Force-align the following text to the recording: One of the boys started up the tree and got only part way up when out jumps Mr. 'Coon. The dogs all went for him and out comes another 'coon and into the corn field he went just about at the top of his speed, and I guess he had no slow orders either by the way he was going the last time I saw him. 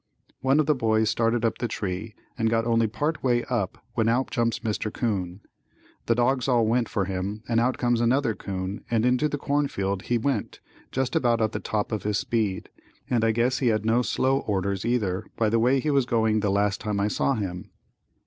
One 0.39 0.59
of 0.59 0.65
the 0.65 0.73
boys 0.73 1.11
started 1.11 1.45
up 1.45 1.59
the 1.59 1.67
tree 1.67 2.15
and 2.35 2.49
got 2.49 2.65
only 2.65 2.87
part 2.87 3.21
way 3.23 3.43
up 3.51 3.85
when 3.93 4.09
out 4.09 4.31
jumps 4.31 4.57
Mr. 4.57 4.91
'Coon. 4.91 5.41
The 6.07 6.15
dogs 6.15 6.47
all 6.47 6.65
went 6.65 6.89
for 6.89 7.05
him 7.05 7.43
and 7.47 7.59
out 7.59 7.77
comes 7.77 8.01
another 8.01 8.33
'coon 8.33 8.83
and 8.89 9.05
into 9.05 9.29
the 9.29 9.37
corn 9.37 9.67
field 9.67 10.01
he 10.05 10.17
went 10.17 10.59
just 10.91 11.15
about 11.15 11.39
at 11.39 11.51
the 11.51 11.59
top 11.59 11.91
of 11.91 12.01
his 12.01 12.17
speed, 12.17 12.71
and 13.11 13.23
I 13.23 13.29
guess 13.29 13.59
he 13.59 13.67
had 13.67 13.85
no 13.85 14.01
slow 14.01 14.39
orders 14.39 14.85
either 14.85 15.27
by 15.37 15.49
the 15.49 15.59
way 15.59 15.79
he 15.79 15.91
was 15.91 16.07
going 16.07 16.39
the 16.39 16.49
last 16.49 16.81
time 16.81 16.99
I 16.99 17.07
saw 17.07 17.35
him. 17.35 17.69